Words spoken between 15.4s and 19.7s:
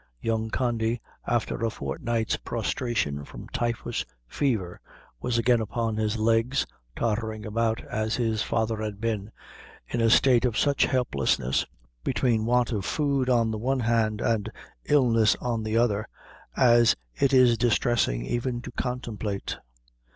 the other, as it is distressing even to contemplate.